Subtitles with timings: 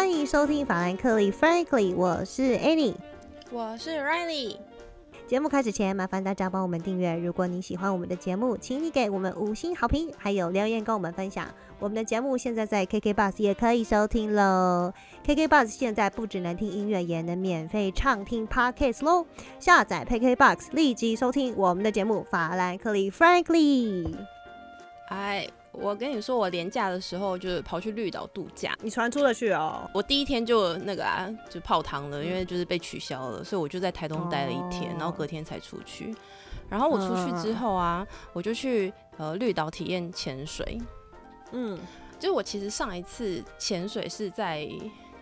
[0.00, 2.94] 欢迎收听法兰克利 Frankly，我是 Annie，
[3.50, 4.56] 我是 Riley。
[5.26, 7.14] 节目开始前，麻烦大家帮我们订阅。
[7.18, 11.46] 如果你喜欢我们的节目，请你给我们五星好评，还有留言跟我们分享。
[11.78, 14.90] 我们的节目现在在 KK Bus 也可以收听喽。
[15.22, 19.26] KK Bus 现在不只能听音乐，也能免费畅听 Podcast 喽。
[19.58, 22.26] 下载 KK Box，立即收听我们的节目。
[22.30, 24.10] 法兰克利 Frankly，
[25.10, 28.76] 哎，我跟你说，我廉假的时候就是跑去绿岛度假。
[28.82, 29.88] 你船出得去哦。
[29.94, 36.14] 我第一天就那个啊，就泡汤了，因为就是被取消了，所以我就在台东待了一天，然后隔天才出去。
[36.68, 40.80] 然后我出去之后啊，我就去呃绿岛体验潜水。
[41.52, 41.78] 嗯，
[42.18, 44.68] 就是我其实上一次潜水是在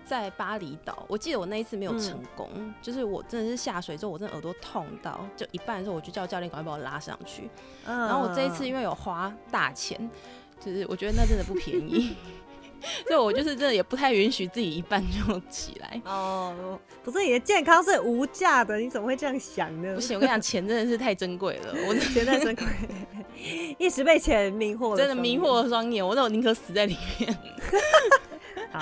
[0.05, 2.51] 在巴厘岛，我记得我那一次没有成功，
[2.83, 7.49] 就是我真的是下水之后，我真的耳朵痛到，就一半的时候我就叫教练赶快把我拉上去。
[7.87, 10.11] 然后我这一次因为有花大钱，
[10.61, 12.15] 就是我觉得那真的不便宜。
[13.09, 16.79] 所以，我就是真的也不太允许自己一半就起来哦。
[17.03, 19.95] 不是你的健康是无价的，你怎么会这样想呢？
[19.97, 21.75] 不行，我跟你讲，钱真的是太珍贵了。
[21.89, 22.65] 我的 钱太珍贵，
[23.79, 26.07] 一时被钱迷惑，真的迷惑了双眼。
[26.07, 27.37] 我那我宁可死在里面。
[28.71, 28.81] 好，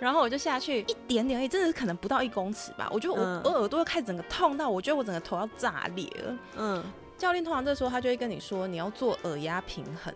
[0.00, 2.88] 然后我就下去一点点，而已，真的是可能不到一公尺吧。
[2.90, 6.38] 我觉得我我耳朵开始整个痛到，我觉得我整个头要炸裂了。
[6.56, 6.84] 嗯。
[7.18, 10.12] 教练通常这时候他就会跟你说，你要做耳压平衡，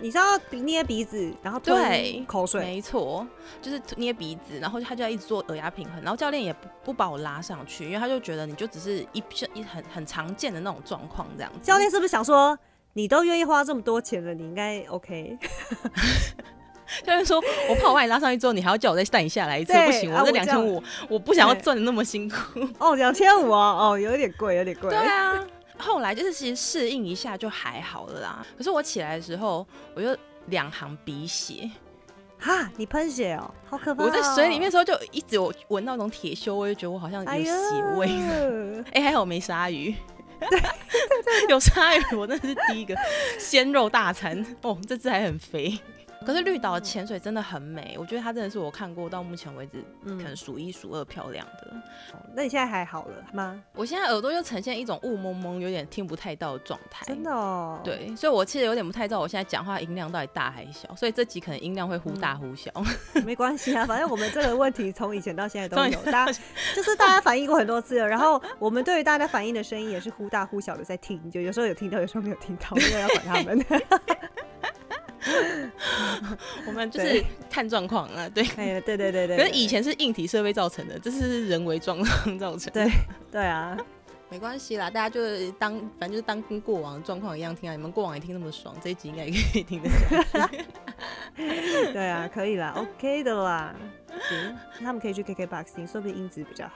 [0.00, 3.26] 你知道捏鼻子，然后对口水，没错，
[3.60, 11.58] 就是捏鼻子，然后他就要一直做耳压平衡，然后教练也不不把我拉上去，因为他就觉得你就只是一一很很常见的那种状况这样子。
[11.60, 12.58] 教练是不是想说，
[12.94, 15.38] 你都愿意花这么多钱了，你应该 OK？
[17.04, 17.38] 教练说，
[17.68, 22.36] 我怕我把你拉上去之后，你还要叫我再带你下来一次，不行，我这两千五，我不想要赚的那么辛苦。
[22.78, 24.88] 哦，两千五啊，哦，有点贵，有点贵。
[24.88, 25.44] 对啊。
[25.78, 28.46] 后来就是其实适应一下就还好了啦。
[28.56, 31.70] 可是我起来的时候，我就两行鼻血，
[32.38, 34.04] 哈，你喷血哦，好可怕！
[34.04, 38.08] 我在水里面的时候就一直有闻到那种铁锈味，就觉得我好像有血味。
[38.92, 39.94] 哎， 还好没鲨鱼，
[40.40, 40.60] 对，
[41.50, 42.96] 有鲨鱼，我那是第一个
[43.38, 45.78] 鲜肉大餐哦，这只还很肥。
[46.28, 51.74] 可是绿岛潜水真的很美，我觉得它真的是我看过到目前为止可能数一数二漂亮的。
[52.34, 53.58] 那你现在还好了吗？
[53.72, 57.06] 我现在耳朵又呈现一种雾蒙蒙、有点听不太到的状态。
[57.06, 57.80] 真的哦。
[57.82, 62.70] 对，所以我其实有点不太知道我现在讲话音量到底大还是小，所以这集可能音量会忽大忽小。
[63.24, 66.32] 没关系啊，反正我们这个问题从以前到现在都有，大家
[66.76, 68.06] 就是大家反映过很多次了。
[68.06, 73.64] 然后我们对于大家反映的声音也是忽大忽小的在听，就有时候有听到，有时候没有听到，没有要管他们。
[76.66, 79.36] 我们就是看状况啊，对，哎，对对对对。
[79.36, 82.72] 可是以前是硬体设备造成的，这是人为状况造成。
[82.72, 82.88] 对
[83.30, 83.76] 对啊，
[84.30, 87.72] 没关系啦，大家就是当反正就是当跟过往的状况一样听啊。
[87.74, 90.64] 你们过往也听那么爽，这一集应该也可以听得下去。
[91.92, 93.74] 对啊，可以啦，OK 的啦。
[94.28, 96.74] 行，他们可以去 KKBOX 听，说不定音质比较好。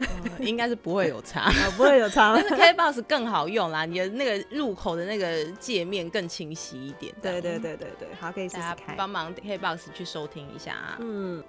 [0.40, 2.34] 应该是不会有差， 不会有差。
[2.34, 7.14] 但 是 K Box 更好用啦，你的那个入口的那个界面更清晰一点。
[7.22, 10.96] 对对对对对，好，可以试试看，帮忙 K Box 去收听一下啊。
[11.00, 11.42] 嗯，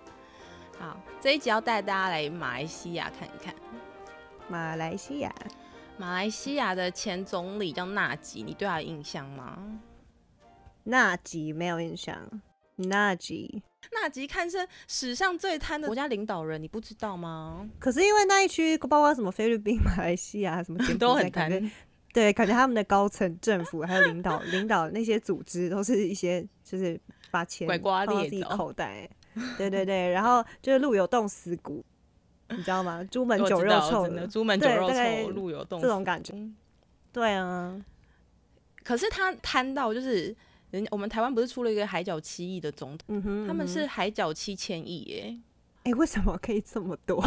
[0.79, 3.53] 好，这一集要带大家来马来西亚看一看。
[4.47, 5.33] 马来西亚，
[5.97, 9.57] 马来西亚的前总理叫纳吉，你对他有印象吗？
[10.83, 12.15] 纳吉没有印象，
[12.75, 13.63] 纳吉。
[13.91, 17.69] 纳吉堪称史上最贪的国家领导人，你不知道吗？
[17.79, 21.71] 可是因为那一区包括什么菲律宾、马来西亚什么， 都很贪。
[22.13, 26.99] 对，感觉他们的高层政府还有领导 领导那些组织，都是一些就是
[27.31, 29.09] 把钱放到自己口袋。
[29.57, 31.83] 对对对，然后就是路有冻死骨，
[32.49, 33.03] 你知道吗？
[33.09, 36.33] 朱门酒肉臭的，猪门酒肉臭，路有冻，这种感觉。
[37.11, 37.83] 对啊，
[38.83, 40.35] 可是他贪到就是。
[40.73, 45.37] 人我们台湾不是出了一个海角七亿的总统，他们是海角七千亿耶！
[45.83, 47.23] 哎，为什么可以这么多？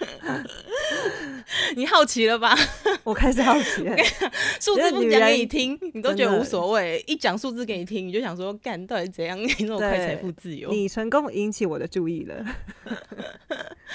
[1.74, 2.54] 你好奇了吧？
[3.02, 3.96] 我开始好奇了。
[4.60, 10.70] 数字不讲给你听，你都觉得无所谓；一讲数字给你听，你就想说干到底怎样你那么快财富自由？
[10.70, 12.44] 你成功引起我的注意了。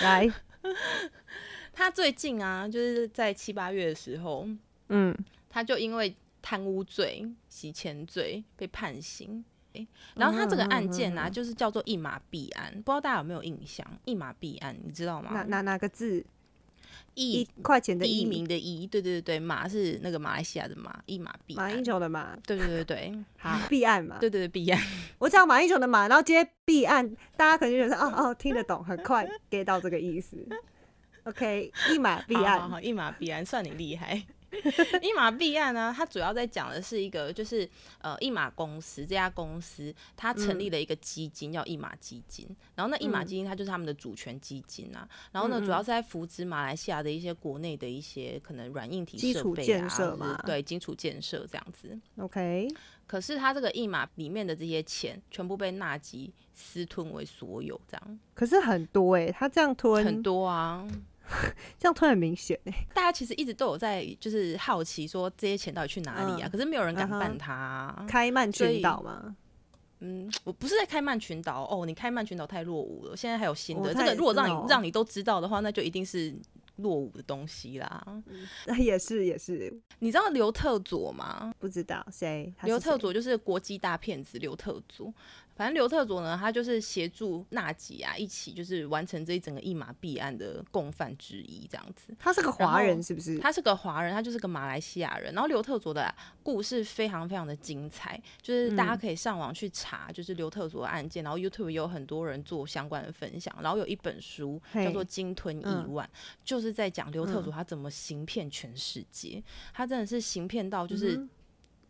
[0.02, 0.28] 来，
[1.72, 4.48] 他最近啊，就是在七八月的时候，
[4.90, 5.16] 嗯，
[5.52, 6.16] 他就因为。
[6.44, 9.44] 贪污罪、洗钱罪被判刑，
[10.13, 13.88] 然后他这个案件呢，就是叫做一马弊案，不知道大家有没有印象？
[14.06, 15.31] 一马弊案，你知道吗？
[15.31, 16.24] 哪哪哪个字？
[17.16, 24.81] 一块钱的一名的一，对对对对，马是那个马来西亚的马，一马币，马英九的马，对对对对， 好币案嘛，对对对币案，
[25.19, 30.38] 我讲马英九的马，然后接必案，大家可能就觉得哦哦听得懂，很快 get 到这个意思。
[31.24, 34.24] OK，一马必案，一马必案，算你厉害。
[35.02, 37.68] 一马弊案呢，它主要在讲的是一个，就是
[38.00, 42.48] 呃，一马公司这家公司，它成立了一个基金，叫一马基金。
[42.76, 45.08] 然后那一马基金，它就是他们的主权基金啊。
[45.32, 52.00] 然后呢，主要是在扶植马来西亚的一些国内的一些可能软硬体设备啊，对，基础建设这样子。
[52.18, 52.68] OK。
[53.06, 58.20] 可是它这个一马里面的这些钱，全部被纳吉私吞为所有，这样。
[58.34, 60.88] 可是很多哎，他这样吞很多啊。
[61.80, 66.50] 这样突然很明显哎， 大家其实一直都有在就是好奇说这些钱到底去哪里啊？
[66.50, 68.06] 可是没有人敢办它。
[68.08, 69.36] 开曼群岛吗？
[70.00, 73.16] 嗯，我不是在开曼群岛哦，你开曼群岛太落伍了。
[73.16, 76.36] 现在还有新的，这个如果让你让你都知道的话，那就一定是
[76.78, 78.06] 落伍的东西啦。
[78.66, 81.54] 那 也是也是，你知道刘特佐吗？
[81.58, 82.54] 不知道谁？
[82.64, 85.14] 刘特佐就是国际大骗子刘特佐。
[85.56, 92.16] 反正刘特佐呢，他就是协助纳吉啊，一起就是完成这一整个一马弊案的共犯之一，这样子。
[92.18, 93.38] 他是个华人，是不是？
[93.38, 95.34] 他是个华人，他就是个马来西亚人。
[95.34, 101.24] 然后刘特佐的故事非常非常的精彩，就是大家可以上网去查，就是刘特佐的案件。
[101.24, 103.56] 然后 YouTube 有很多人做相关的分享。
[103.62, 106.08] 然后有一本书叫做《鲸吞亿万》，
[106.44, 109.44] 就是在讲刘特佐他怎么行骗全世界。
[109.72, 111.28] 他真的是行骗到就是。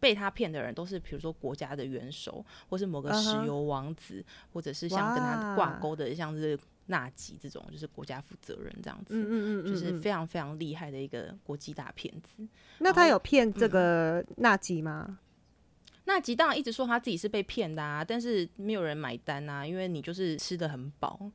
[0.03, 4.21] 被他骗的人都是，比如说国家的元首，或是某个石油王子，
[4.51, 12.45] 或者是像跟他挂钩的，像是纳吉这种，就是国家负责人这样子，嗯嗯嗯，就是非常非常厉害的一个国际大骗子。
[12.79, 15.19] 那他有骗这个纳吉吗？
[16.03, 21.31] 纳吉当然一直说他自己是被骗的啊，但是没有人买单啊，因为你就是吃的很饱。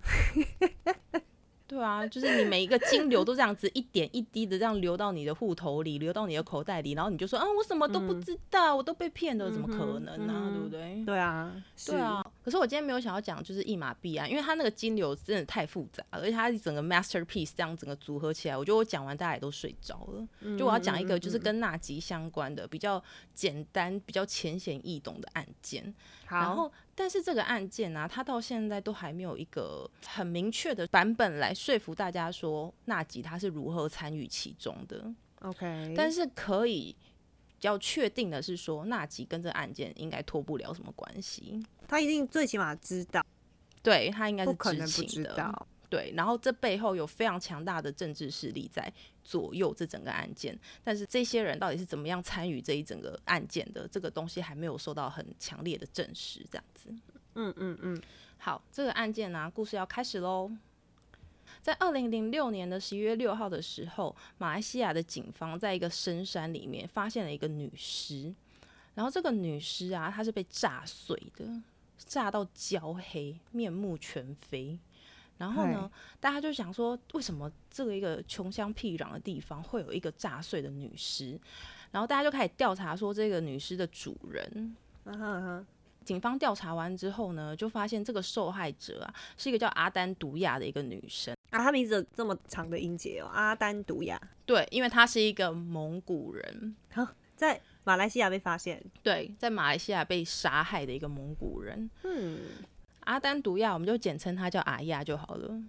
[1.72, 10.52] 对啊，就是你每一个金流都这样子一点一滴的这样流到你的户头里，流到你的口袋里，然后你就说啊，我什么都不知道，我都被骗了，怎么可能呢？
[10.52, 11.02] 对不对？
[11.06, 11.50] 对啊，
[11.86, 12.22] 对啊。
[12.44, 20.56] 可是我今天没有想要讲就是一码币啊，因为它那个金流真的太复杂了，而且它整个 masterpiece 这样整个组合起来，我觉得我讲完大家也都睡着了。
[20.58, 23.02] 就我要讲一个就是跟纳吉相关的比较
[23.32, 25.94] 简单、比较浅显易懂的案件。
[26.28, 26.70] 然后，
[27.02, 35.12] 但是这个案件呢，它到现在都还没有一个很明确的版本来说服大家说纳吉他是如何参与其中的。
[35.40, 36.94] OK，但是可以
[37.48, 41.60] 比较确定的是说，纳吉跟这个案件应该脱不了什么关系。
[41.88, 43.20] 他一定最起码知道，
[43.82, 45.66] 对他应该是知情的。
[45.92, 48.90] 对，然后这背后有非常强大的政治势力在
[49.22, 56.42] 左右这整个案件，但是这些人到底是怎么样参与这一整个案件的，这个东西还没有受到很强烈的证实。
[56.50, 56.88] 这样子，
[57.34, 58.02] 嗯嗯嗯，
[58.38, 60.50] 好，这个案件呢，故事要开始喽。
[61.60, 68.34] 在二零零六年的十一月六号的时候，马来西亚的警方在一个深山里面发现了一个女尸，
[68.94, 71.44] 然后这个女尸啊，她是被炸碎的，
[71.98, 74.78] 炸到焦黑，面目全非。
[75.42, 75.90] 然后呢，
[76.20, 81.36] 大家就想说，为什么这个一个穷乡僻壤的地方会有一个炸碎的女尸？
[81.90, 84.76] 然后大家就开始调查说，这个女尸的主人。
[86.04, 91.58] 警方调查完之后呢，就发现这个受害者啊，是一个叫阿丹独亚的一个女生啊。
[91.58, 94.20] 她名字这么长的音节哦，阿丹独亚。
[94.46, 97.04] 对，因为她是一个蒙古人，好，
[97.34, 98.80] 在马来西亚被发现。
[99.02, 101.90] 对，在马来西亚被杀害的一个蒙古人。
[102.04, 102.38] 嗯。
[103.04, 105.62] 阿丹独亚，我们就简称他叫阿亚就好了。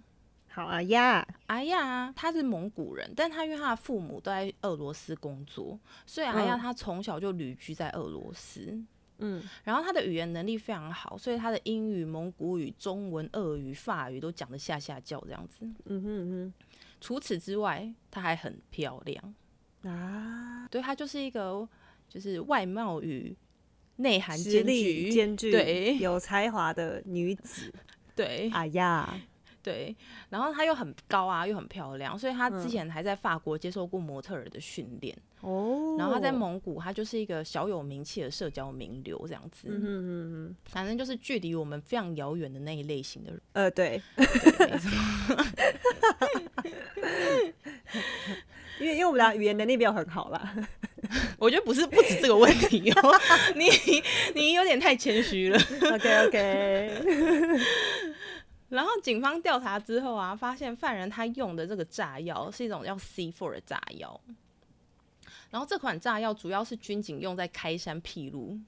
[0.48, 5.76] 好，阿亚，阿亚，他是蒙古人，但他因为他的父母都在俄罗斯工作，
[6.06, 8.80] 所以阿亚他从小就旅居在俄罗斯。
[9.18, 15.66] 嗯，然后他的语言能力非常好，所以他的英语、蒙古语、中文、俄语、法语都讲得下下叫这样子。
[15.86, 16.54] 嗯哼哼。
[17.00, 19.34] 除此之外，他还很漂亮
[19.82, 20.68] 啊。
[20.70, 21.68] 对，他就是一个
[22.08, 23.36] 就是外貌与。
[23.96, 27.72] 内涵兼具，兼具对有才华的女子，
[28.16, 29.18] 对，哎呀，
[29.62, 29.94] 对，
[30.30, 35.96] 然后她又很高啊，又很漂亮，所以她之前还在法国接受过模特儿的训练哦。
[35.98, 44.02] 然后她在蒙古，她就是一个小有名气的社交名流这样子，嗯嗯嗯，反正就是距离我们非常遥远的那一类型的人，呃，对，
[48.80, 50.54] 因为因为我们俩语言能力没有很好啦。
[51.38, 53.20] 我觉得不是不止这个问题哦，
[53.56, 53.68] 你
[54.34, 55.58] 你有点太谦虚了。
[55.92, 57.00] OK OK。
[58.70, 64.20] 然后警方调查之后啊，发现犯人他用的这个炸药是一种叫 C4 的炸药，
[65.50, 68.58] 然后这款炸药主要是军警用在开山辟路。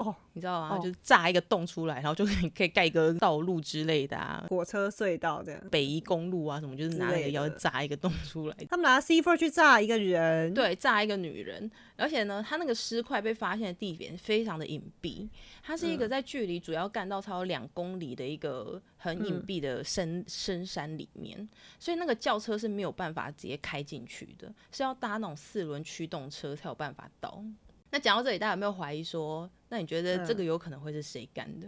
[0.00, 0.76] 哦，你知道吗？
[0.76, 5.62] 哦就是炸一个洞出来，然后就可以可以盖一个道路之类的啊，火车隧道这样。
[5.70, 8.56] 北宜公路啊什么，就是拿那个之类的药炸一个洞出来。
[8.68, 15.28] 他们拿 C four 去炸一个人，，对，炸一个女人，而且呢，他那个尸块被发现的地点非常的隐蔽，
[15.62, 21.46] 它是一个在距离主要干道超两公里的一个很隐嗯蔽的深、深山里面，
[21.78, 27.44] 所以那个轿车是没有办法直接开进去的，是要搭那种四轮驱动车才有办法到。
[27.90, 31.66] 那讲到这里，大家有没有怀疑说，那你觉得这嗯个有可能会是谁干的？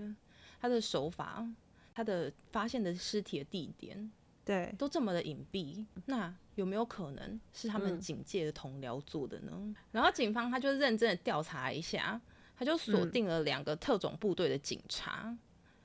[0.61, 1.45] 他的手法，
[1.93, 4.11] 他的发现的尸体的地点，
[4.45, 9.75] 对，都这么的隐蔽，那有没有可能是他们嗯警界的同僚做的呢？
[9.91, 12.21] 然后警方他就认真的调查一下，
[12.57, 15.37] 他就锁嗯定了两个特种部队的警察。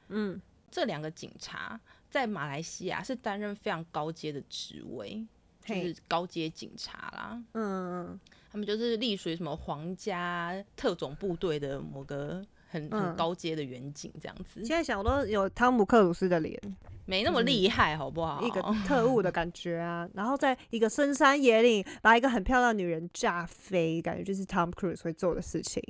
[0.09, 0.39] 嗯，
[0.69, 1.79] 这两个警察
[2.09, 5.25] 在马来西亚是担任非常高阶的职位，
[5.65, 7.43] 就是高阶警察啦。
[7.53, 8.19] 嗯嗯
[8.51, 16.59] 他们就是隶属于什么皇家特种部队的某个很很嗯高阶的远景这样子嗯，，现在想我都有汤姆克鲁斯的脸，
[17.05, 18.41] 没那么厉害，好不好？
[18.41, 25.81] 一个特务的感觉啊，然后在一个深山野岭把一个很漂亮的女人炸飞，感觉就是 Tom Cruise 会做的事情。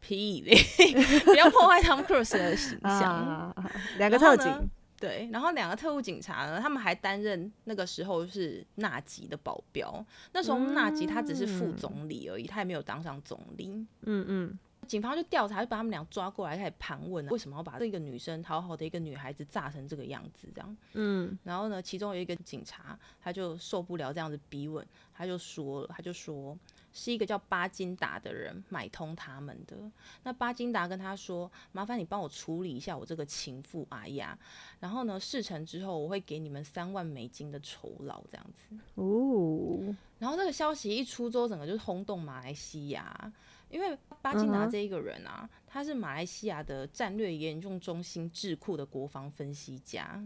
[0.00, 0.54] 屁嘞！
[1.26, 3.12] 不要破坏 Tom Cruise 的形象。
[3.12, 3.52] 啊，
[3.98, 10.04] 两个特警，对，然后两个特务警察呢，他们还担任那个时候是纳吉的保镖。
[10.32, 13.68] 那时候纳吉他只是副总理而已，他也没有当上总理。
[14.02, 20.48] 嗯嗯，警方就调查，就把他们俩抓过来，开始盘问，为什么要把这个女生好好的一个女孩子炸成这个样子？
[20.52, 26.58] 这样，嗯然后呢，其中有一个警察，他就受不了这样子逼问，他就说了，他就说
[26.98, 29.76] 是一个叫巴金达的人买通他们的。
[30.24, 34.36] 那巴金达跟他说，麻烦你帮我处理一下我这个情妇阿雅，
[34.80, 38.76] 然后呢，事成之后我会给你们三万美金的酬劳，这样子。
[38.96, 43.32] 哦，然后这个消息一出之后，整个就是轰动马来西亚，
[43.68, 50.20] 因为巴金达这一个人啊，他是马来西亚的战略研究中心智库的国防分析家，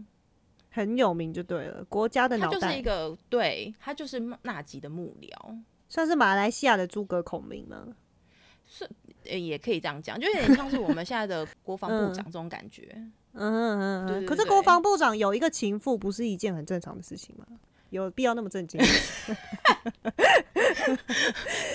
[0.71, 2.59] 很有名就对了，国家的脑袋。
[2.59, 7.87] 他就是一，个对他就是纳吉的幕僚，算是马来西亚的诸葛孔明吗？
[8.65, 8.89] 是，
[9.23, 12.89] 也可以这样讲，就有点像是我们现在的国防部嗯长这种感觉。
[13.33, 17.45] 嗯嗯嗯，可是国防部长有一个情妇，不是一件很正常的事情吗？
[17.89, 18.79] 有必要那么震惊？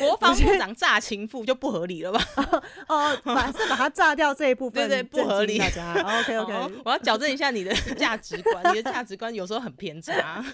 [0.01, 2.21] 国防部长炸情妇就不合理了吧？
[2.89, 10.45] 哦，把是把它炸掉这一部分，对对不合理大家 OK 哦 OK，我要矫正一下你的价值观，你的价值观有时候很偏差。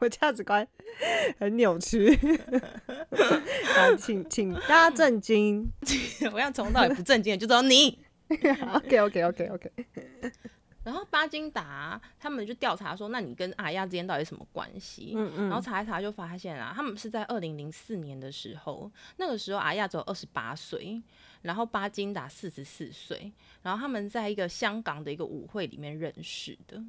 [0.00, 0.66] 我价值观
[1.38, 2.16] 很扭曲。
[3.74, 5.70] 好，请请大家震惊。
[6.32, 7.98] 我要从头到尾不震惊的就知道你。
[8.74, 9.72] OK OK OK OK。
[10.84, 15.12] 然后巴金达他们就调查说，那你跟阿亚之间到底什么关系？
[15.14, 21.02] 嗯嗯然后查一查就发现啊，他们是在二零零四年的时候，那个时候阿亚只有二十八岁，
[21.42, 23.30] 然后巴金达四十四岁，
[23.62, 26.82] 然后他们在一个香港的一个舞会里面认识的。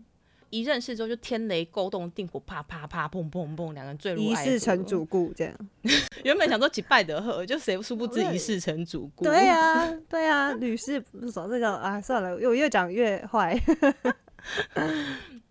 [0.50, 4.50] 一认识之后就天雷勾动地火，啪啪啪，砰砰砰，两个人坠入一爱河。
[4.51, 5.56] 世成主顾这样。
[6.24, 9.24] 原本想说几拜得贺，就谁殊不知一世成主顾。
[9.24, 11.50] 对啊，对啊，屡试不爽。
[11.50, 13.60] 这个啊，算了，我越讲越坏。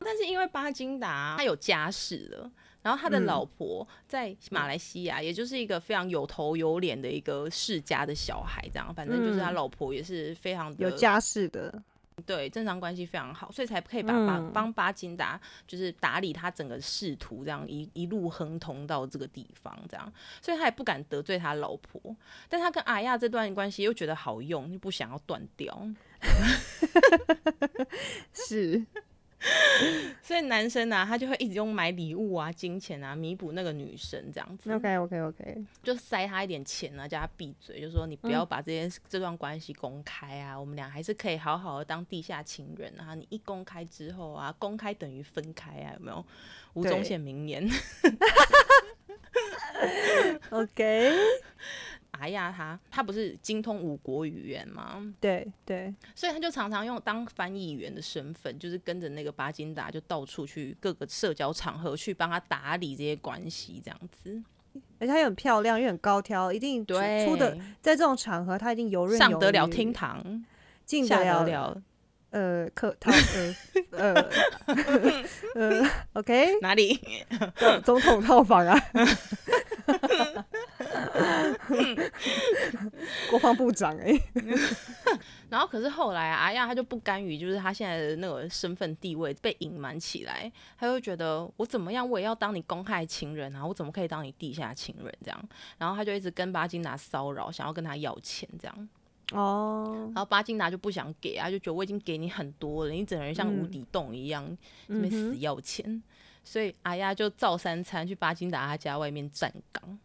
[0.00, 2.50] 但是因为巴金达他有家室了，
[2.82, 11.82] 然后他的嗯老婆在马来西亚，也就是一个非常有头有脸的一个世家的小孩，这样，反正就是他嗯老婆也是非常的有家室的，
[12.22, 14.50] 对正常关系非常好，所以才可以把巴嗯。
[14.52, 22.16] 帮巴金达就是打理他整个仕途，这样一一路亨通到这个地方，这样，所以他也不敢得罪他老婆，
[22.48, 25.88] 但他跟阿亚这段关系又觉得好用，就不想要断掉。
[28.32, 28.84] 是
[30.20, 34.72] 所以男生啊，他就会一直用买礼物啊、金钱啊弥补那个女生这样子。
[34.72, 35.64] OK OK OK。
[35.82, 43.14] 就塞他一点钱啊，叫他闭嘴，就说你不要把这件、这段关系公开啊，我们俩还是可以好好的当地下情人啊。
[43.14, 46.24] 你一公开之后啊，公开等于分开啊，有没有？
[46.74, 47.68] 吴宗宪名言。
[50.50, 51.17] OK，
[52.36, 55.02] 阿亚他他不是精通五国语言吗？
[55.20, 64.42] 对对，所以他就常常用当翻译员的身份，就是跟着那个巴金达，就到处去各个社交场合去帮他打理这些关系，这样子。
[65.00, 70.44] 而且她也很漂亮，又很高挑，一定出的在这种场合，她一定游刃上有余得了厅，堂，
[70.84, 71.80] 进得了
[72.30, 73.54] 呃客套呃
[73.92, 74.30] 呃
[75.54, 77.00] 呃 OK 哪里？
[77.58, 78.78] 总总统套房啊，
[83.30, 84.12] 国防部长哎、
[85.48, 95.48] 然后可是后来啊，阿亚他就不甘于就是他现在的那个身份地位被隐瞒起来，他就觉得我怎么样我也要当你公开情人啊，我怎么可以当你地下情人这样？
[95.78, 98.88] 然后他就一直跟巴金达骚扰，想要跟他要钱这样。
[99.32, 104.56] 哦，然后巴金达就不想给啊，就觉得我已经给你很多了，你整个人像无底洞一样，
[104.86, 106.02] 这边死要钱，
[106.42, 109.98] 所以阿亚就造三餐去巴金达他家外面站岗，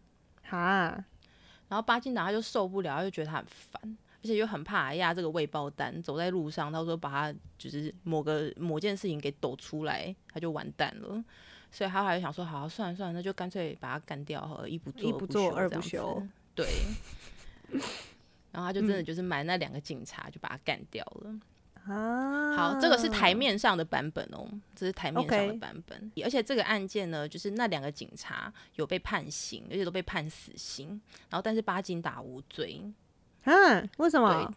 [0.44, 1.04] 哈，
[1.70, 3.98] 然后巴金达他就受不了，他就觉得他很烦。
[4.16, 11.22] 而且又很怕阿亚这个未爆弹，走在路上，到时候把他就是某个某件事情给抖出来，他就完蛋了。
[11.70, 16.24] 所以他还想说，好，算了算了，那就干脆把他干掉好了，一不做一不做二不休休。
[16.56, 16.66] 对。
[18.54, 21.36] 然后他就真的就是买那两个警察，就把他干掉了。
[21.86, 26.10] 啊，好，这个是台面上的版本哦，这是台面上的版本。
[26.24, 30.90] 而且这个案件呢，就是那两个警察有被判刑，而且都被判死刑。
[31.30, 32.82] 然后但是巴金达无罪，
[33.44, 34.54] 啊，为什么？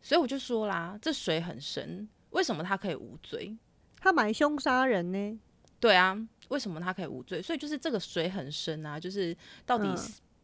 [0.00, 3.54] 所以我就说啦，这水很深，为什么他可以无罪？
[4.00, 5.38] 他买凶杀人呢？
[5.78, 7.42] 对啊，为什么他可以无罪？
[7.42, 9.36] 所以就是这个水很深啊，就是
[9.66, 9.94] 到底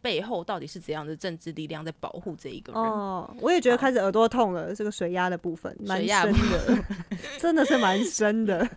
[0.02, 2.82] 背后到底是怎样的政治力量在保护这一个人？
[2.82, 6.84] 哦，我也觉得好开始耳朵痛了，这个水压的部分蛮深的，
[7.38, 8.68] 真的是蛮深的。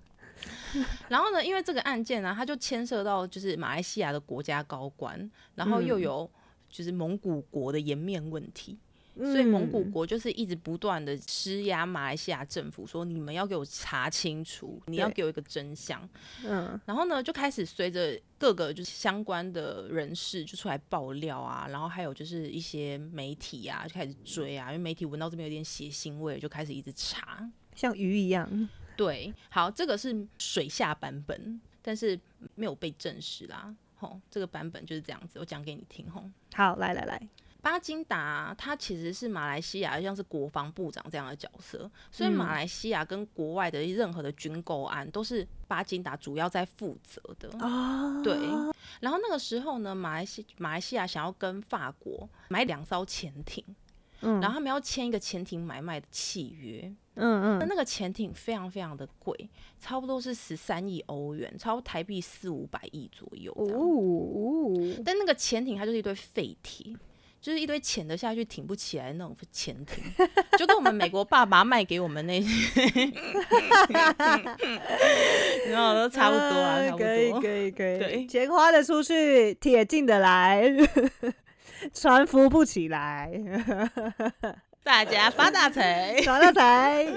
[1.08, 6.32] 然后呢，因为这个案件呢、它就牵涉到就是马来西亚的国家高官，然后又嗯有
[6.70, 8.78] 就是蒙古国的颜面问题。
[9.16, 16.08] 所以蒙古嗯国就是一直不断的施压马来西亚政府，说你们要给我查清楚，你要给我一个真相。
[16.46, 27.50] 嗯然后呢，就开始随着各个就是相关的人士就出来爆料啊，然后还有就是一些媒体啊就开始追啊，因为媒体闻到这边有点血腥味，就开始一直查。
[27.76, 28.70] 像鱼一样。
[28.96, 32.20] 对，好，这个是水下版本，但是
[32.54, 33.76] 没有被证实啦。
[33.96, 36.24] 吼，这个版本就是这样子，我讲给你听吼。
[36.54, 37.28] 好，来来来，
[37.64, 47.50] 巴金达他其实是马来西亚像是国防部长这样的角色，所以嗯马来西亚跟国外的任何的军购案都是巴金达主要在负责的。
[47.66, 48.36] 哦，对，
[49.00, 53.64] 然后那个时候呢，马来西马来西亚想要跟法国买两艘潜艇，
[54.20, 56.94] 嗯然后他们要签一个潜艇买卖的契约。
[57.16, 63.66] 嗯嗯，那那个潜艇非常非常的贵，差不多是十三亿欧元，超台币四五百亿左右哦。
[63.72, 66.92] 哦，但那个潜艇它就是一堆废铁，
[67.44, 70.02] 就是一堆潜得下去、挺不起来那种潜艇，
[70.58, 72.48] 就跟我们美国爸爸卖给我们那些，
[75.70, 77.42] 然后都差不多啊，差不可以多。
[77.42, 80.64] 可以可以，对钱花的出去，铁进的来，
[81.94, 83.30] 船浮不起来，
[84.82, 86.16] 大家发大财。
[86.24, 87.04] 发大财。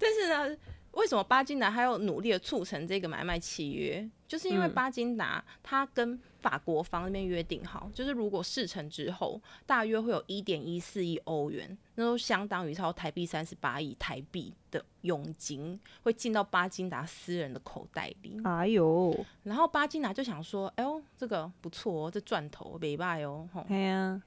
[0.00, 0.56] 但是呢，
[0.90, 4.10] 为什么巴金达还要努力的促成这个买卖契约？
[4.26, 18.40] 就是因为嗯巴金达他跟法国方那边约定好，就是如果事成之后，大约会有一点一四亿欧元，那都相当于超台币三十八亿台币的佣金，会进到巴金达私人的口袋里。
[18.44, 23.66] 哎呦，然后巴金达就想说，哎呦，这个不错哦，这赚头没败哦，吼。
[23.68, 24.22] 哎呀，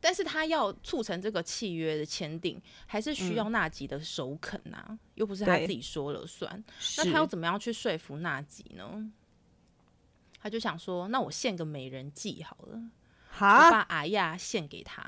[0.00, 6.64] 但是他要促成这个契约的签订，还是需要纳吉的首肯呐、又不是他自己说了算。
[6.96, 9.12] 那他要怎么样去说服纳吉呢？
[10.42, 12.80] 他就想说，那我献个美人计好了，
[13.38, 13.80] 我把？
[13.88, 15.02] 阿亚献给他。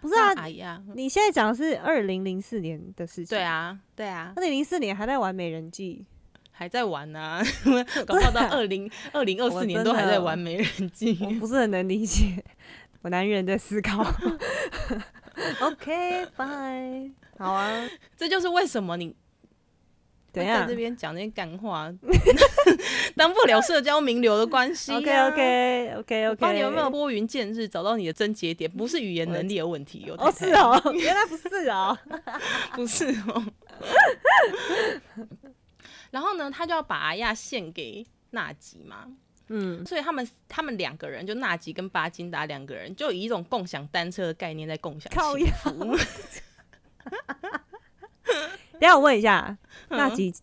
[0.00, 3.36] 不是啊，让阿亚，你现在讲的是二零零四年的事情。
[3.36, 6.04] 对，啊，对啊，二零零四年还在玩美人计，
[6.50, 7.40] 还在玩呢、
[8.04, 11.16] 搞不好到 二零二零二我四年都还在玩美人计。
[11.24, 12.44] 我不是很能理解，
[13.02, 14.02] 我男人在思考。
[15.62, 19.14] OK，bye，好啊， 这就是为什么你
[20.32, 21.92] 怎样会在这边讲那些干话，
[23.14, 24.96] 当不了社交名流的关系、啊。
[24.96, 30.16] ？OK OK OK 我 OK，帮你有没有拨云见日，找到你的症结点，不是语言能力的问题哦。
[30.18, 31.98] 哦，是，哦，原来不是哦。
[32.74, 33.44] 不是哦。
[36.10, 39.06] 然后呢，他就要把阿亚献给纳吉嘛，
[39.48, 45.96] 嗯，所以他们他们两个人，就纳吉跟巴金达两个人，就以一种共享单车的概念在共享幸福。
[48.82, 49.56] 等下我问一下，
[49.90, 50.34] 嗯纳吉，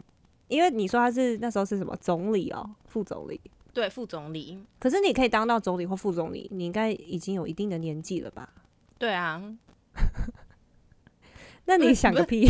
[0.47, 3.41] 因为你说他是那时候是什么总理哦，副总理。
[3.73, 8.47] 对，副总理，可是你可以当到总理或副总理，你应该已经有一定的年纪了吧？
[8.97, 9.43] 对啊，
[11.65, 12.47] 那你想个 屁！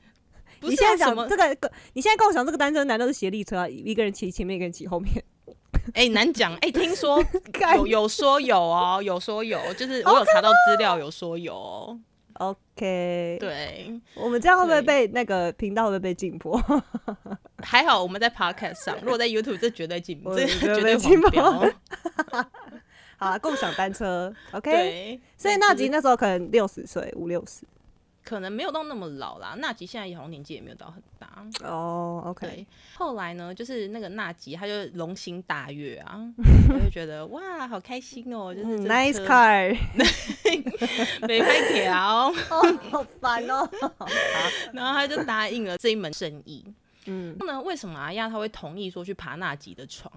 [0.62, 3.68] 你现在讲这个，你现在跟我讲这个单车，难道是斜力车啊？
[3.68, 5.22] 一个人骑前面，一个人骑后面？
[5.92, 7.22] 哎、难讲哎、听说
[7.76, 12.00] 有有说有哦，有说有，就是我有查到资料，有说有哦。
[12.38, 16.60] OK，，对，我们这样会不会被那个频道会不会被禁播？
[17.62, 21.52] 还好我们在 Podcast 上，如果在 YouTube 这绝对禁，这绝对被禁黄标。
[23.18, 24.70] 好啦，共享单车，OK。
[24.70, 27.66] 所以对就是纳吉那时候可能六十岁，五六十。
[28.26, 29.54] 可能没有到那么老啦。
[29.58, 31.46] 纳吉现在好像年纪也没有到很大。
[31.62, 36.20] 哦，OK，对，后来呢，就是那个纳吉他就龙心大悦啊，
[36.68, 39.78] 我就觉得哇，好开心哦，就是，nice 车 car，
[41.28, 43.68] 没开条，哦，好烦哦。
[44.74, 46.64] 然后他就答应了这一门生意。
[47.08, 50.12] 嗯那为什么阿亚他会同意说去爬纳吉的床？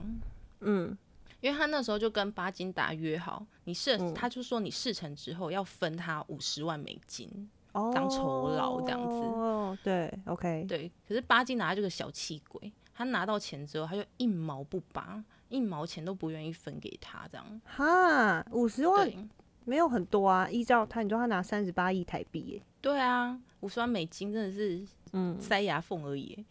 [0.62, 0.98] 嗯
[1.42, 7.50] 因为他那时候就跟巴金达约好，你事，嗯他就说你事成之后要分他五十万美金。
[7.80, 9.16] 哦，当酬劳这样子。
[9.16, 17.62] 哦，对，OK，对，可是巴金拿这个小气鬼，他拿到钱之后，他就一毛不拔，一毛钱都不愿意分给他，这样。
[17.66, 19.28] 哈，五十万对，
[19.66, 25.40] 没有很多啊，依照他，你说他拿三十八亿台币耶，对啊，五十万美金真的是嗯。
[25.40, 26.46] 塞牙缝而已。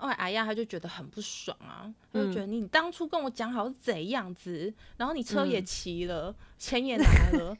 [0.00, 7.04] 后来阿亚他就觉得很不爽啊，他嗯就觉得你当初跟我讲好是怎样子，然后你车也嗯骑了，钱也拿
[7.38, 7.56] 了，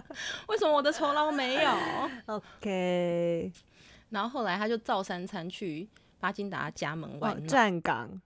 [0.48, 1.70] 为什么我的酬劳没有
[2.26, 3.50] ？，OK，
[4.10, 5.88] 然后后来他就照三餐去
[6.20, 8.20] 巴金达家门外哦，站岗，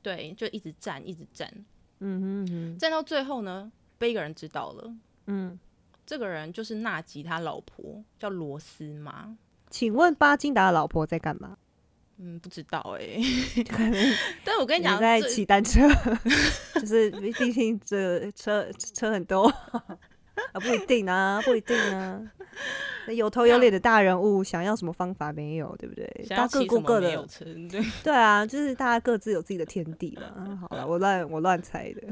[0.00, 1.52] 对，就一直站，一直站，
[1.98, 4.94] 嗯哼哼，站到最后呢，被一个人知道了，
[5.26, 5.58] 嗯，
[6.06, 9.36] 这个人就是纳吉他老婆，叫罗斯玛。
[9.70, 11.58] 请问巴金达的老婆在干嘛？
[12.18, 13.06] 嗯，不知道 哎、
[13.68, 15.88] 可能但我跟你讲，在骑单车，
[16.80, 22.20] 就是毕毕竟这车车很多啊，不一定啊，不一定啊。
[23.06, 26.06] 那有头有脸的大人物，想要什么方法没有，对不对？
[26.30, 27.26] 大家各骑什么过各的
[27.68, 30.22] 对，对啊，就是大家各自有自己的天地嘛。
[30.22, 32.02] 啊好了，我乱我乱猜的。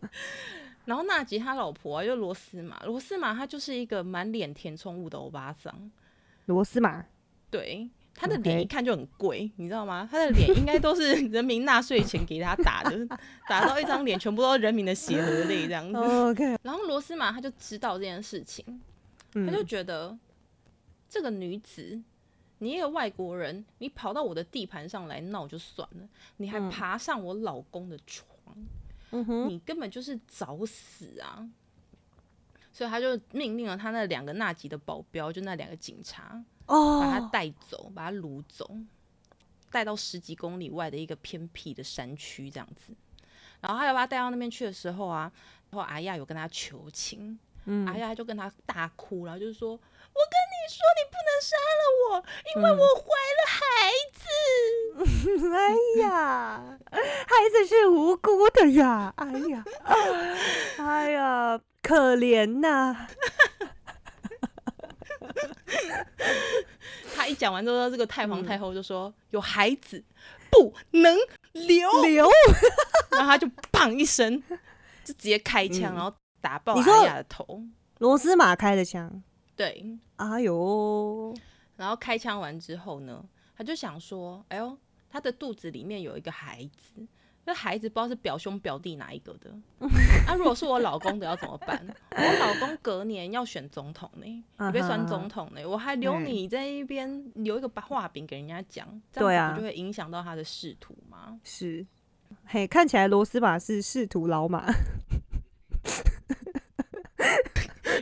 [0.84, 5.90] 然后纳吉他老婆啊，就罗斯玛，罗斯玛她就是一个满脸填充物的欧巴桑，
[6.44, 7.04] 罗斯玛，
[7.50, 10.08] 对，她的脸一看就很贵你知道吗？
[10.10, 13.06] 他的脸应该都是 人民纳税钱给他打的，
[13.46, 15.98] 打到一张脸全部都是人民的血和泪这样子。
[15.98, 18.64] OK，然后罗斯玛他就知道这件事情，
[19.32, 20.16] 他就嗯觉得
[21.10, 22.00] 这个女子，
[22.58, 28.26] 你一个外国人，你跑到我的地盘上来闹就算了，你还嗯爬上我老公的床，
[29.46, 31.46] 你根本就是找死啊！
[32.76, 38.70] 所以他就命令了他那两个纳吉的保镖，就那两个警察，把他哦，带走，把他掳走，
[39.70, 42.92] 带到十几公里外的一个偏僻的山区这样子。
[43.62, 45.32] 然后他要把他带到那边去的时候啊，
[45.70, 52.22] 然后阿亚有跟他求情，嗯阿亚就跟他大哭，然后就是说：“我跟你说，你不能杀了我，
[52.54, 53.58] 因为我怀了孩
[54.12, 54.20] 子。
[55.56, 59.14] 哎呀，孩子是无辜的呀！
[59.16, 59.64] 哎呀，
[60.76, 63.06] 哎呀，可怜呐！
[67.14, 70.02] 他一讲完之后，这个太皇嗯太后就说：“有孩子
[70.50, 71.16] 不能
[71.52, 71.88] 留。
[72.02, 72.28] 留，
[73.12, 74.42] 然后他就砰一声，
[75.04, 75.96] 就直接开枪，嗯。
[75.96, 77.62] 然后打爆阿雅的头。
[77.98, 79.22] 罗斯玛开的枪，
[79.56, 81.34] 对，哎呦，
[81.76, 83.24] 然后开枪完之后呢，
[83.56, 84.76] 他就想说：“哎呦，
[85.08, 87.06] 他的肚子里面有一个孩子，
[87.46, 89.48] 那孩子不知道是表兄表弟哪一个的。
[90.26, 91.80] 那、如果是我老公的要怎么办？
[92.10, 101.38] 我老公隔年要选总统呢，你被选总统呢，我还留嗯你在一边留一个把画饼给人家讲，这样子不就会影响到他的仕途吗？
[101.44, 101.86] 是，
[102.46, 104.66] 嘿，看起来罗斯马是仕途老马，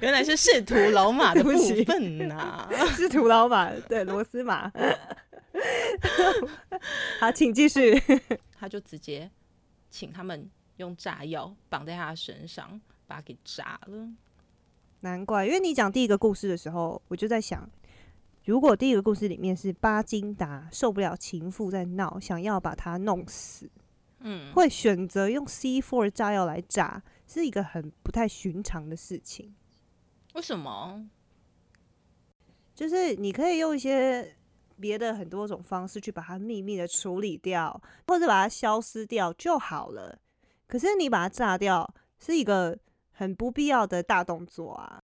[0.01, 4.73] 原来是仕途老马的 部分呐、仕途老马，对，罗斯马。
[7.21, 8.03] 好，请继续。
[8.65, 9.31] 他就直接
[9.91, 14.09] 请他们用炸药绑在他的身上，把他给炸了。
[15.01, 17.69] 难怪，因为你讲第一个故事的时候，我就在想，
[18.47, 23.71] 如果第一个故事里面是巴金达受不了情妇在闹，想要把他弄死，
[24.21, 29.55] 嗯，会选择用 C four 炸药来炸，是一个很不太寻常的事情。
[30.33, 31.07] 为什么？
[32.75, 34.35] 就是你可以用一些
[34.81, 40.19] 别的很多种方式去把它秘密的处理掉，或者把它消失掉就好了。
[40.67, 42.79] 可是你把它炸掉，是一个
[43.13, 45.01] 很不必要的大动作啊。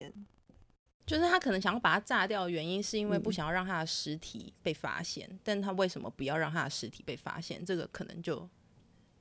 [1.07, 5.29] 就是他可能想要把它炸掉的原因，是因为不嗯想要让他的尸体被发现。
[5.43, 7.65] 但他为什么不要让他的尸体被发现？
[7.65, 8.49] 这个可能就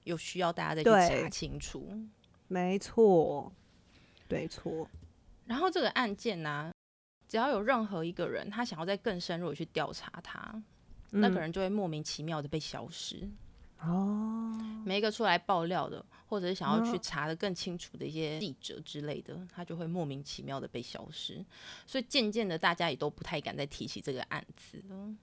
[0.04, 1.92] 有需要大家再去查清楚。
[2.48, 3.52] 没错，
[4.28, 4.88] 没错。
[5.46, 6.72] 然后这个案件呢、
[7.30, 10.62] 只要有任何一个人他想要再更深入的去调查他，
[11.12, 13.30] 那个嗯人就会莫名其妙的被消失。
[13.82, 21.46] 哦，每一个出来爆料的，或者是想要去哦查的更清楚的一些记者之类的，他就会莫名其妙的被消失。
[21.86, 25.16] 所以渐渐的，大家也都不太敢再提起这个案子了。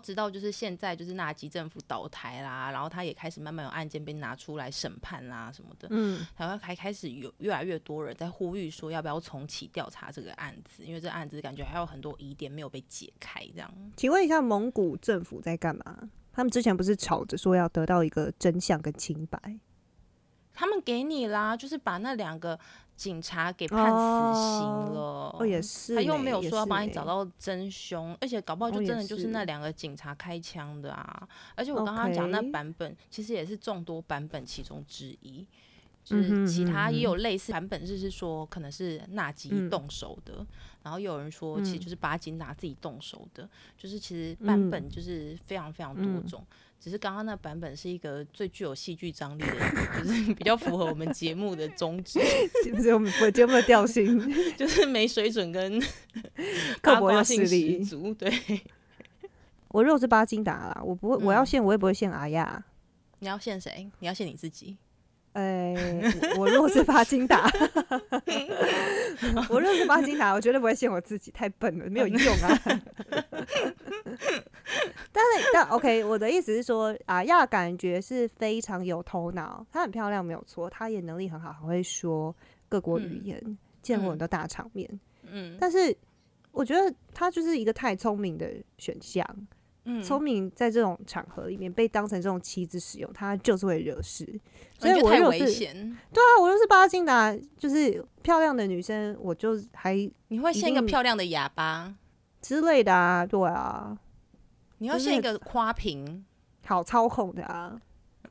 [0.00, 13.72] 直到就是现在就是纳吉政府倒台啦，然后他也开始慢慢有案件被拿出来审判啦什么的，嗯，台湾还开始有越来越多人在呼吁说要不要重启调查这个案子，因为这案子感觉还有很多疑点没有被解开，这样。
[13.96, 16.08] 请问一下，蒙古政府在干嘛？
[16.32, 19.38] 他们之前不是吵着说要得到一个真相跟清白？
[20.54, 22.58] 他们给你啦，就是把那两个
[22.96, 25.34] 警察给判死刑了。
[25.38, 31.28] 哦，也是呢，他又没有说要帮你找到真凶，而且搞不好就真的就是是那两个警察开枪的啊！
[31.54, 35.46] 而且我刚刚讲那版本其实也是众多版本其中之一，
[36.04, 40.44] 就是其他也有类似版本，就是说可能是纳吉嗯动手的，
[40.82, 46.44] 然后又有人说其实嗯就是巴金达自己动手的，就是其实版本嗯就是非常非常多嗯种。
[46.80, 52.18] 只是刚刚那版本是一个最具有戏剧张力的，就是 比较符合我们节目的宗旨，
[52.64, 54.18] 就是我们我节目的调性，
[54.56, 55.78] 就是没水准跟
[56.80, 58.14] 刻薄性十足。
[58.14, 58.32] 对，
[59.68, 62.64] 我如果是巴金达啦，我不会，我要嗯献，我也不会献阿亚。
[63.18, 63.90] 你要献谁？
[63.98, 64.78] 你要献你自己。
[65.32, 65.74] 呃、
[66.36, 67.48] 我 我如果是巴金达，
[69.48, 72.58] 我如果是巴金达，我绝对不会限我自己，太笨了，没有用啊。
[75.12, 82.34] 但是，但 OK，我的意思是说，阿亚感觉是非常有头脑，她很漂亮，没有错，她也能力很好，很会说
[82.68, 84.88] 各国语嗯言，见过嗯很多大场面。
[85.32, 85.96] 嗯但是，
[86.50, 89.24] 我觉得她就是一个太聪明的选项。
[89.98, 94.24] 嗯聪明在这种场合里面被当成这种棋子使用，他就是会惹事。
[94.78, 95.74] 所以我觉得太危我如果是险。
[96.12, 99.94] 对啊，我又是巴金达，就是漂亮的女生，我就还
[100.28, 101.94] 你会献一个漂亮的哑巴，
[102.40, 103.98] 之类的啊，对啊，
[104.78, 106.24] 你要就是献一个花瓶。
[106.66, 107.80] 好操控的啊，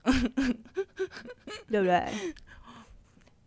[1.67, 2.07] 对不对？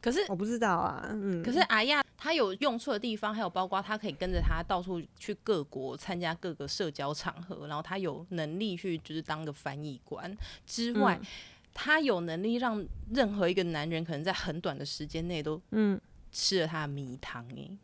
[0.03, 10.37] 可是我不知道啊，嗯，可是阿亚他有用处的地方，还有包括他可以跟着他到处去各国参加各个社交场合，然后他有能力去就是当个翻译官。
[10.67, 11.27] 之外，嗯
[11.75, 12.85] 他有能力让
[13.15, 15.99] 任何一个男人可能在很短的时间内都嗯，
[16.31, 17.79] 吃了他的迷汤诶，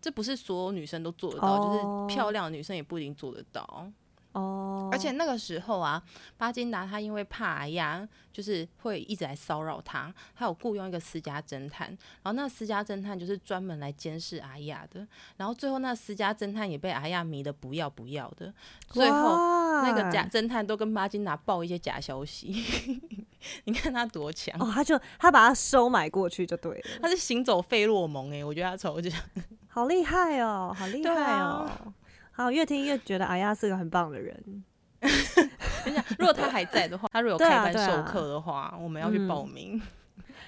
[0.00, 3.86] 这不是所有女生都做得到，哦就是漂亮的女生也不一定做得到。
[4.34, 6.02] 哦，而且那个时候啊，
[6.36, 11.88] 巴金达他因为怕阿亚就是会一直来骚扰他，他有雇佣一个私家侦探，
[12.22, 18.52] 然后那私家侦探就是专门来监视阿亚的，然后最后那私家侦探也被阿亚迷得不要不要的，
[18.88, 19.36] 最后
[19.82, 23.00] 那个假侦探都跟巴金达报一些假消息，
[23.66, 29.12] 你看他多强，哦，他就他把他收买过去就对了，他是行走费洛蒙诶、我觉得他超强。
[29.68, 31.92] 好厉害哦，好厉害啊哦。
[32.34, 34.64] 好，越听越觉得阿亚是个很棒的人。
[35.84, 39.80] 等一下，如果他还在的话，他如果有开班授课的话，我们要去嗯报名。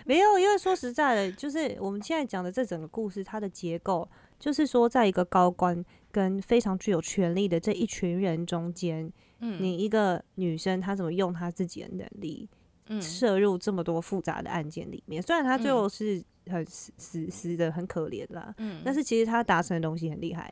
[0.05, 12.49] 没有，因为说实在的，就是我们现在讲的这整个故事，它的结构就是说，在一个高官跟非常具有权力的这一群人中间，嗯你一个女生她怎么用她自己的能力
[12.88, 15.22] 嗯摄入这么多复杂的案件里面？
[15.22, 20.51] 虽然她最嗯后是很死死死的很可怜啦，嗯但是其实她达成的东西很厉害。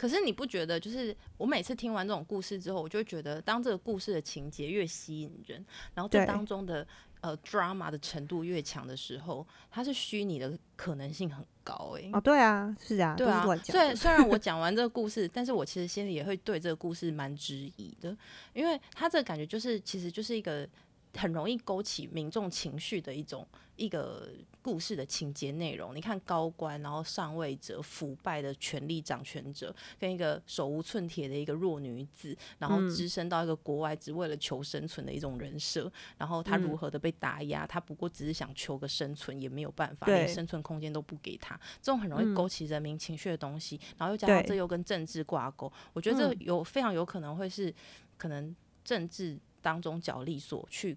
[0.00, 6.86] 可是你不觉得，就是我每次听完这种故事之后，我就会觉得，当这个故事的情节越吸引人，然后这当中的
[7.20, 13.94] 呃 drama 的程度越强的时候，它是虚拟的可能性很高诶、哦，对啊，是啊，对啊虽然。
[13.94, 18.16] 虽然我讲完这个故事，但是我其实心里也会对这个故事蛮质疑的，
[18.54, 20.66] 因为他这个感觉就是其实就是一个
[21.14, 23.46] 很容易勾起民众情绪的一种
[23.76, 24.28] 一个
[24.62, 25.94] 故事的情节内容。
[25.94, 32.88] 你看高官，然后上位者、腐败的权力掌权者，跟一个手无寸铁的一个弱女子，然后嗯。
[32.90, 36.78] 只身到一个国外只为了求生存的一种人设，然后他如嗯。
[36.78, 41.58] 何的被打压，他不过只是想求个生存，也没有办法，连生存空间都不给他。
[41.82, 42.34] 这种很容易嗯。
[42.34, 46.36] 勾起人民情绪的东西，然后又加上这又跟政治挂钩，我觉得这嗯。
[46.40, 47.74] 有非常有可能会是
[48.16, 50.96] 可能政治当中角力所去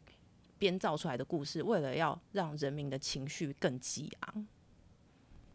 [0.58, 4.48] 编造出来的故事，为了要让人民的情绪更激昂。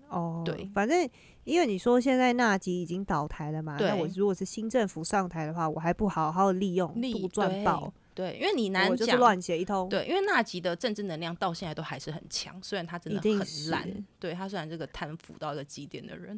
[0.08, 0.70] 哦，对。
[0.74, 1.08] 反正
[1.44, 9.16] 因为你说现在纳吉已经倒台了嘛，那我如果是新政府上台的话，我还不好好利用杜撰报，对，因为你难就是讲。
[9.16, 9.88] 乱写一通。
[9.88, 13.38] 对，因为纳吉的政治能量到现在都还是很强，虽然他真的很
[13.70, 16.34] 烂是，对他虽然这个贪腐到一个极点的人，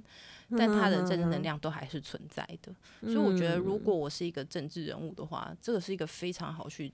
[0.50, 2.70] 嗯，但他的政治嗯能，量都还是存在的。
[3.00, 6.92] 所以我觉得，如果我是一个政治人物的话，这个是一个非常好去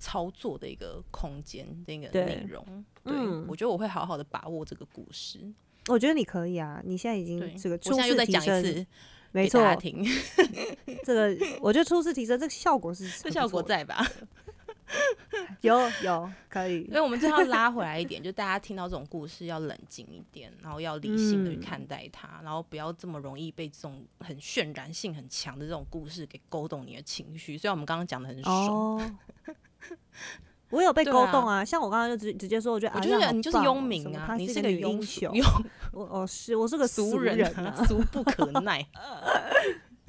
[0.00, 2.84] 操作的一个空间的一个内容。
[3.04, 5.38] 对，嗯我觉得我会好好的把握这个故事。
[5.86, 8.86] 我觉得你可以啊，你现在已经，这个我初现在又再讲一次提升，次
[9.36, 10.04] 没错给大，家听，
[11.04, 14.04] 这个我觉得初次提升这个效果是这效果在吧？
[15.62, 27.58] 有有可以所以我们就要拉回来一点，就大家听到这种故事要冷静一点，然后要理性的去嗯看待它，然后不要这么容易被这种很渲染性很强的这种故事给勾动你的情绪。
[27.58, 29.18] 虽然我们刚刚讲的很爽，哦。
[30.70, 35.44] 我有被勾动啊，像我刚刚就直直接说，我觉得我就觉阿亮好得你就是庸民啊，你是个英雄，庸
[35.92, 37.38] 我哦是我是个俗人
[37.86, 38.86] 俗不可耐。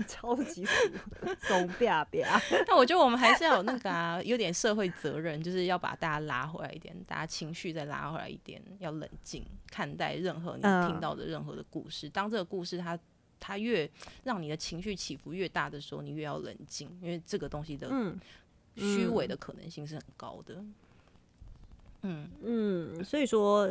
[0.08, 0.91] 超级俗，
[1.39, 2.41] 怂吧吧。
[2.67, 12.08] 但我觉得我们还是要有那个啊， 有点社会责任，就是要把大家拉回来一点，大家情绪再拉回来一点，要冷静看待任何你嗯听到的任何的故事。
[12.08, 12.98] 当这个故事它
[13.39, 13.89] 它越
[14.24, 18.20] 让你的情绪起伏越大的时候，你越要冷静，因为这个东西的嗯
[18.77, 20.63] 虚伪的可能性是很高的。
[22.03, 23.69] 嗯，嗯，所以说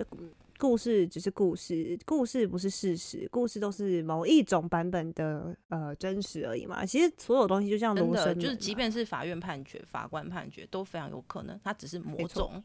[0.58, 6.84] 故事只是故事，故事不是事实，故事都是某一种版本的呃真实而已嘛。
[6.84, 12.62] 其实所有东西就像真罗生的就是，即便是法院判决、法官判决，都非常有可能，它只是某种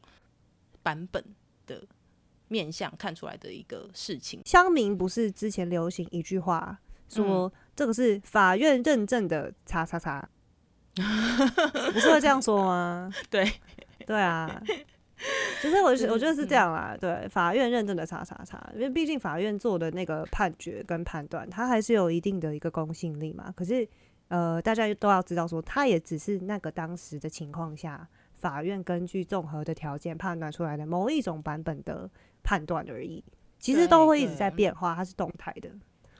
[0.82, 1.24] 版本
[1.68, 1.84] 的
[2.48, 4.42] 面向看出来的一个事情。
[4.46, 10.30] 乡民不是之前流行一句话说、嗯这个是法院认证的叉叉叉，
[11.94, 13.12] 不是会这样说吗？
[13.30, 13.52] 对，
[14.06, 14.62] 对啊。
[15.62, 23.54] 就是我我觉得是这嗯样啦，对，法院认证的查查查，因为毕竟法院做的那个判决跟判断，它还是有一定的一个公信力嘛。
[23.56, 23.88] 可是，
[24.30, 28.08] 呃，大家都要知道说，它也只是那个当时的情况下，
[28.40, 32.10] 法院根据综合的条件判断出来的某一种版本的
[32.42, 33.24] 判断而已。
[33.60, 35.70] 其实都会一直在变化，它是动态的。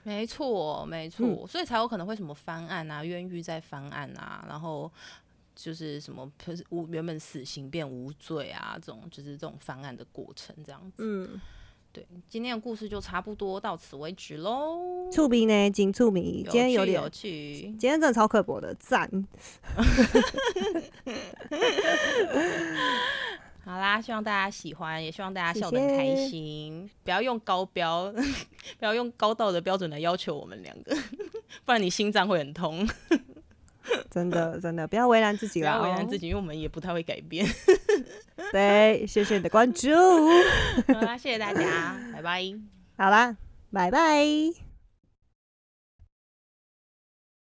[0.04, 4.90] 没错，没错，嗯所以才有可能会什么翻案啊，冤狱再翻案啊，然后
[5.54, 11.04] 就是什么就是无原本死刑变无罪啊，这种就是这种翻案的过程这样子。
[11.04, 11.40] 嗯，
[11.92, 15.10] 对，今天的故事就差不多到此为止喽。
[15.12, 19.08] 触鼻呢，仅触鼻，今天有点趣有，趣，今天真的超刻薄的，赞。
[23.64, 26.90] 好啦，希望大家喜欢，也希望大家笑得很开谢心。
[27.04, 28.12] 不要用高标，
[28.78, 30.96] 不要用高道德标准来要求我们两个，
[31.64, 32.88] 不然你心脏会很痛。
[34.10, 37.44] 真的真的，不要为难自己不啦、为难自己，因为我们也不太会改变。
[38.52, 39.88] 对，谢谢你的关注。
[39.90, 42.44] 好啦，谢谢大家，拜拜。
[42.96, 43.36] 好啦，
[43.72, 44.71] 拜拜。